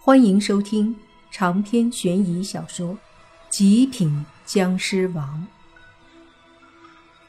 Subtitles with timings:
[0.00, 0.96] 欢迎收听
[1.30, 2.94] 长篇悬疑小说
[3.50, 5.46] 《极品僵尸王》，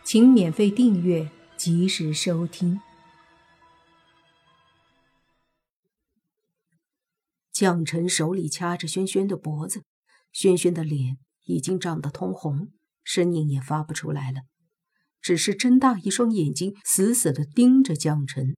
[0.06, 2.80] 请免费订阅，及时收听。
[7.52, 9.84] 蒋晨手里掐着轩轩的脖子，
[10.32, 12.72] 轩轩的脸已经涨得通红，
[13.04, 14.42] 声音也发不出来了，
[15.20, 18.56] 只是睁大一双眼睛，死死的盯着蒋晨。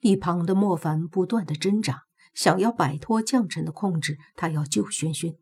[0.00, 2.04] 一旁的莫凡不断的挣扎。
[2.32, 5.34] 想要摆脱将臣的控制，他要救轩轩。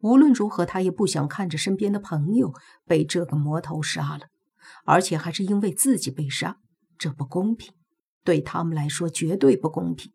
[0.00, 2.52] 无论如何，他也不想看着身边的朋友
[2.86, 4.26] 被这个魔头杀了，
[4.84, 6.58] 而且还是因为自己被杀，
[6.98, 7.72] 这不公平，
[8.22, 10.12] 对他们来说绝对不公平。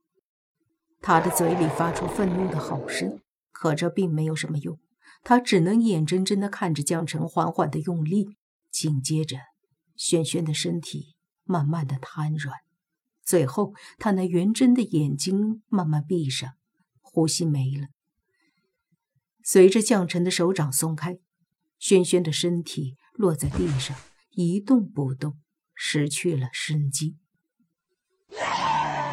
[1.02, 3.20] 他的嘴里发出愤怒的吼声，
[3.52, 4.80] 可这并没有什么用，
[5.24, 8.38] 他只能眼睁睁地看着将臣缓缓地用力，
[8.70, 9.38] 紧接着，
[9.96, 12.60] 轩轩的身体慢慢的瘫软。
[13.32, 16.52] 最后，他那圆睁的眼睛慢慢闭上，
[17.00, 17.88] 呼吸没了。
[19.42, 21.18] 随着将臣的手掌松开，
[21.80, 23.96] 轩轩的身体落在地上，
[24.32, 25.40] 一动不动，
[25.74, 27.16] 失去了生机。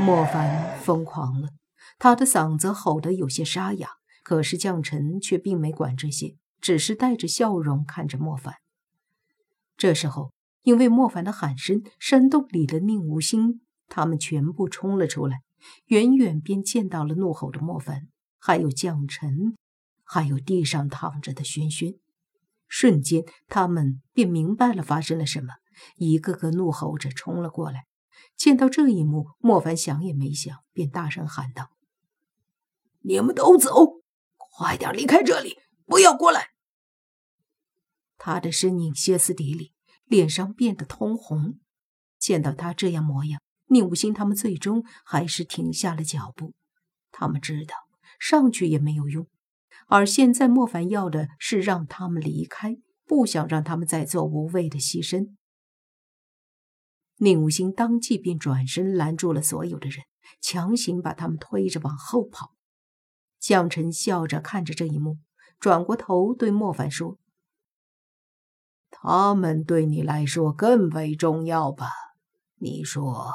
[0.01, 1.51] 莫凡疯狂了，
[1.97, 3.89] 他的嗓子吼得有些沙哑，
[4.25, 8.57] 可是将臣却并没管这些，只是带着笑容看着莫凡。
[9.77, 10.33] 这时候，
[10.65, 13.61] 因为莫凡的喊声，山洞里的宁无心。
[13.89, 15.43] 他们全部冲了出来，
[15.87, 18.09] 远远便见到了怒吼的莫凡，
[18.39, 19.57] 还有将臣，
[20.05, 21.95] 还有地上躺着的轩轩。
[22.69, 25.55] 瞬间，他们便明白了发生了什么，
[25.97, 27.87] 一个个怒吼着冲了过来。
[28.37, 31.71] 见到这一幕，莫凡想也没想，便大声喊道
[33.03, 34.03] ：“你们都走，
[34.37, 36.51] 快点离开这里，不要过来！”
[38.19, 39.73] 他的身影歇斯底里，
[40.05, 41.59] 脸上变得通红。
[42.19, 46.55] 见到他这样模样，宁武星他们最终还是停下了脚步，
[47.11, 47.75] 他们知道
[48.19, 49.27] 上去也没有用，
[49.87, 55.35] 而现在莫凡要的是让他们离开，不想让他们再做无谓的牺牲。
[57.17, 60.05] 宁武星当即便转身拦住了所有的人，
[60.41, 62.55] 强行把他们推着往后跑。
[63.41, 65.19] 江晨笑着看着这一幕，
[65.59, 67.19] 转过头对莫凡说
[68.91, 71.91] ：“他们对你来说更为重要吧？
[72.57, 73.35] 你说。”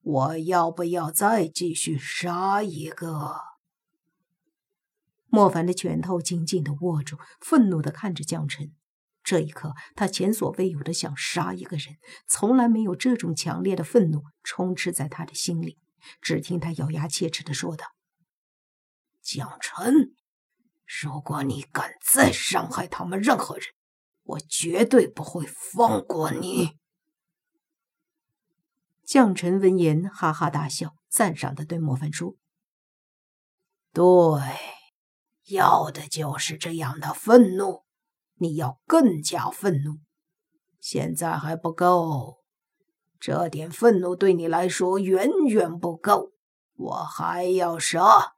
[0.00, 3.40] 我要不要再继续杀一个？
[5.26, 8.74] 莫凡的拳头紧紧的握住，愤怒的看着江晨。
[9.22, 15.78] 这一刻，他前所未有的想杀一个人，从来没有这种强烈的愤怒充斥在他的心里。
[16.22, 17.84] 只听他咬牙切齿的说道
[19.20, 20.14] ：“江晨，
[21.02, 23.66] 如果你敢再伤害他们任何人，
[24.22, 26.78] 我绝对不会放过你。”
[29.08, 32.34] 将臣闻言哈哈大笑，赞赏的对莫凡说
[33.94, 34.04] ：“对，
[35.46, 37.84] 要的就是这样的愤怒。
[38.34, 40.00] 你要更加愤怒，
[40.78, 42.40] 现在还不够。
[43.18, 46.32] 这点愤怒对你来说远远不够，
[46.74, 48.34] 我还要杀。”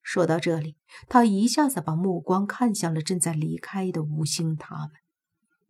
[0.00, 0.76] 说到这里，
[1.08, 4.90] 他一下子把目光看向了正在离开的吴兴他们。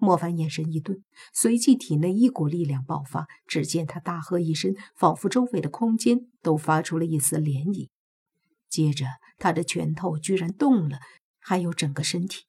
[0.00, 3.27] 莫凡眼神一顿，随即体内一股力量爆发。
[3.47, 7.88] 只见他大喝一声，仿佛周围的空间都发出了一丝涟漪。
[8.69, 9.06] 接着，
[9.38, 10.99] 他的拳头居然动了，
[11.38, 12.47] 还有整个身体，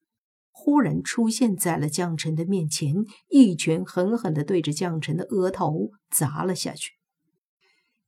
[0.51, 2.95] 忽然出现在了将臣的面前，
[3.29, 6.93] 一拳狠狠地对着将臣的额头砸了下去。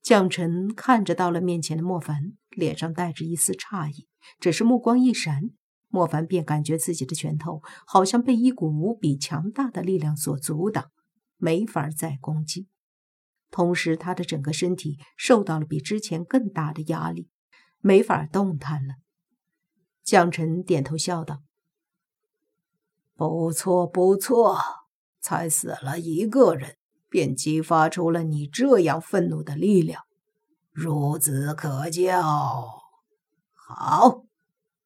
[0.01, 4.07] 将臣看着到了面前的莫凡，脸上带着一丝诧异，
[4.39, 5.51] 只是目光一闪。
[5.93, 10.89] 莫凡便感觉自己的拳头好像被一股无比强大的力量所阻挡，
[11.37, 12.67] 没法再攻击。
[13.51, 17.29] 同时，他的整个身体受到了比之前更大的压力，
[17.79, 18.95] 没法动弹了。
[20.03, 21.43] 江晨点头笑道
[23.15, 24.57] ：“不错，不错，
[25.21, 26.77] 才死了一个人，
[27.07, 30.01] 便激发出了你这样愤怒的力量，
[30.73, 32.81] 孺子可教。
[33.53, 34.23] 好。”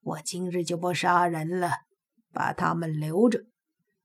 [0.08, 1.70] 我今日就不杀人了，
[2.32, 3.44] 把他们留着，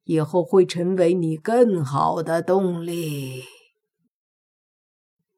[0.02, 3.44] 以后会成为你更好的动力。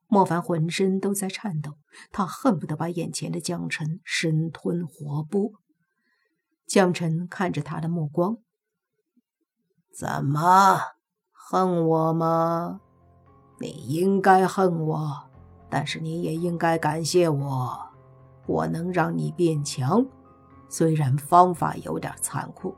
[0.06, 1.72] 莫凡浑身都在颤抖，
[2.10, 5.52] 他恨不得把眼前的江晨生吞活剥。
[6.66, 8.38] 江晨看着他的目光，
[9.92, 10.80] 怎么
[11.30, 12.80] 恨我吗？
[13.60, 15.28] 你应该恨我，
[15.68, 17.88] 但是你也应该感谢我，
[18.46, 20.06] 我能让你变强。
[20.68, 22.74] 虽然方法有点残酷，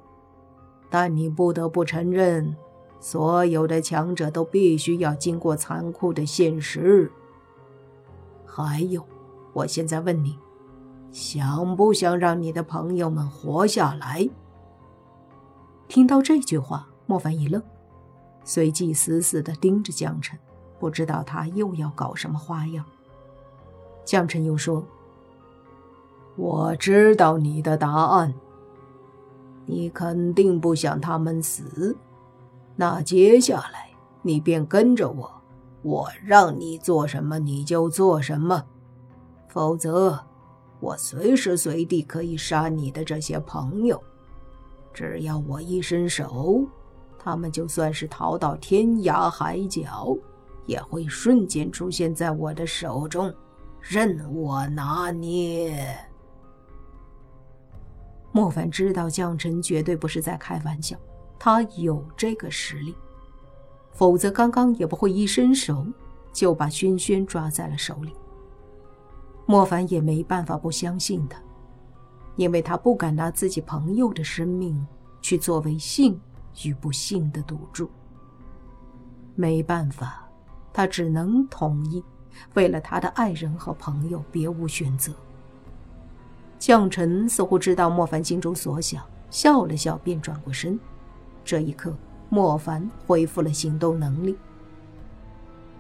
[0.91, 2.57] 但你不得不承认，
[3.01, 7.11] 所有的强者都必须要经过残酷的现实。
[8.45, 9.05] 还有，
[9.53, 10.39] 我现在问你，
[11.11, 14.29] 想不想让你的朋友们活下来？
[15.89, 17.63] 听到这句话，莫凡一愣，
[18.45, 20.39] 随即死死地盯着江辰，
[20.79, 22.85] 不知道他又要搞什么花样。
[24.05, 24.85] 江辰又说
[26.37, 28.35] ：“我知道你的答案，
[29.65, 31.97] 你肯定不想他们死。
[32.77, 33.89] 那接下来
[34.21, 35.31] 你便跟着我，
[35.83, 38.63] 我让你做什么你就做什么，
[39.49, 40.19] 否则
[40.79, 44.03] 我随时随地可以杀你的这些朋友。”
[44.93, 46.65] 只要我一伸手，
[47.19, 50.17] 他们就算是逃到天涯海角，
[50.67, 53.33] 也会瞬间出现在我的手中，
[53.81, 55.99] 任我拿捏。
[58.37, 60.95] 莫凡知道江辰绝对不是在开玩笑，
[61.39, 62.95] 他有这个实力，
[63.93, 65.87] 否则刚刚也不会一伸手
[66.35, 68.13] 就把轩轩抓在了手里。
[69.47, 71.41] 莫凡也没办法不相信他。
[72.35, 74.87] 因为他不敢拿自己朋友的生命
[75.23, 76.21] 去作为信
[76.63, 77.89] 与不信的赌注，
[79.35, 80.29] 没办法，
[80.75, 82.05] 他只能同意。
[82.53, 85.15] 为了他的爱人和朋友，别无选择。
[86.67, 90.77] 将臣似乎知道莫凡心中所想，笑了笑，便转过身。
[91.45, 91.97] 这一刻，
[92.29, 94.37] 莫凡恢复了行动能力，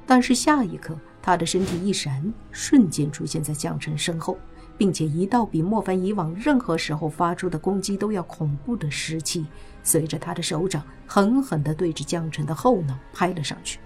[0.06, 4.38] 但是下一刻，他的身体一闪，瞬间出现在将臣身后。
[4.78, 9.44] 并且一道比莫凡以往任何时候发出的攻击都要恐怖的石气，
[9.82, 13.80] 随着他的手掌狠狠地对着江辰的后脑拍了上去。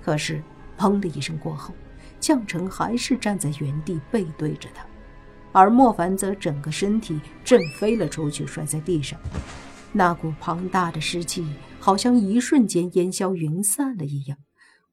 [0.00, 0.40] 可是，
[0.78, 1.74] 砰的一声过后，
[2.20, 4.86] 江辰还是站在原地背对着他，
[5.54, 9.18] 而莫凡则整个身体震飞了出去，摔在地上。
[9.92, 11.46] 那股庞大的尸气
[11.80, 14.36] 好像一瞬间烟消云散了一样，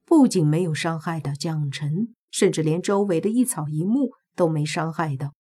[0.06, 4.12] 不仅没有伤害到蒋晨，甚至连周围的一草一木。
[4.34, 5.34] 都没伤害到。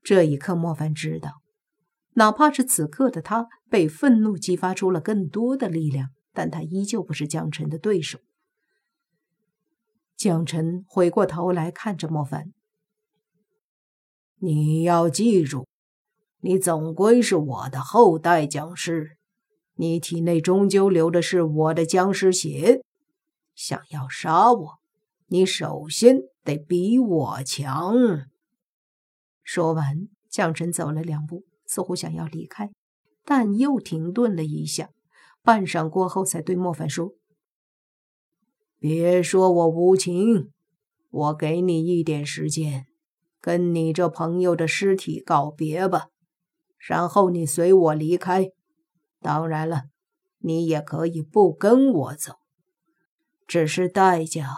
[0.00, 1.42] 这一刻，莫凡知道，
[2.14, 8.20] 哪怕是此刻的他被愤怒激发出了更多的力量，但他依旧不是蒋晨的对手。
[10.16, 12.52] 蒋晨回过头来看着莫凡
[14.42, 15.68] ：“你要记住，
[16.40, 19.16] 你总归是我的后代僵尸，
[19.76, 22.82] 你体内终究流的是我的僵尸血。
[23.54, 24.78] 想要杀我，
[25.28, 27.94] 你首先……”得比我强。
[29.44, 32.72] 说完，江辰走了两步，似乎想要离开，
[33.24, 34.90] 但又停顿了一下，
[35.40, 37.12] 半晌过后，才对莫凡说
[38.80, 40.50] ：“别说我无情，
[41.10, 42.86] 我给你一点时间，
[43.42, 46.06] 跟你这朋友的尸体告别吧，
[46.78, 48.46] 然后你随我离开。
[49.20, 49.82] 当然了，
[50.38, 52.36] 你也可以不跟我走，
[53.46, 54.48] 只是代价。”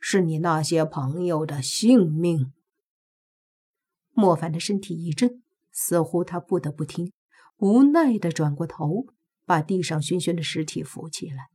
[0.00, 2.52] 是你那些朋友的性命。
[4.12, 5.42] 莫凡的身体一震，
[5.72, 7.12] 似乎他不得不听，
[7.56, 9.06] 无奈的转过头，
[9.44, 11.48] 把地上轩轩的尸体扶起来。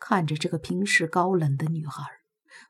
[0.00, 2.02] 看着这个平时高冷的女孩，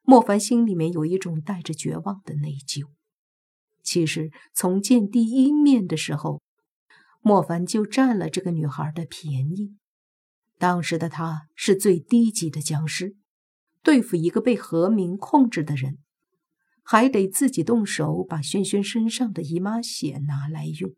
[0.03, 2.89] 莫凡心里面有一种带着绝望的内疚。
[3.89, 6.43] 其实从见第一面的时候，
[7.23, 9.79] 莫凡就占了这个女孩的便宜。
[10.59, 13.17] 当时的他是最低级的僵尸。
[13.83, 15.97] 对付一个被何明控制的人，
[16.83, 20.93] 还得自己动手把轩轩身上的姨妈血拿来用。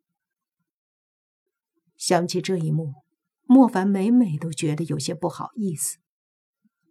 [1.96, 2.94] 想起这一幕，
[3.44, 5.98] 莫凡每每都觉得有些不好意思。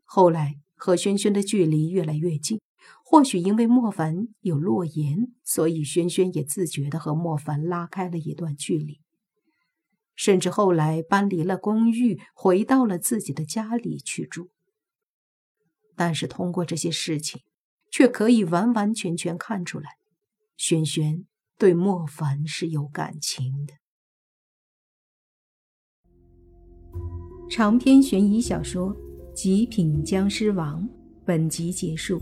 [0.06, 2.62] 后来和轩轩的距离越来越近，
[3.04, 9.02] 或许因为莫凡有诺言，所以轩轩也自觉的和莫凡拉开了一段距离。
[10.16, 14.50] 甚至后来搬离了公寓，回到了自己的家里去住。
[15.96, 17.42] 但是通过这些事情，
[17.90, 19.92] 却可以完完全全看出来，
[20.58, 21.26] 轩轩
[21.58, 23.74] 对莫凡是有感情的。
[27.50, 28.94] 长篇悬疑小说
[29.34, 30.84] 《极品僵尸王》
[31.26, 32.22] 本集结束，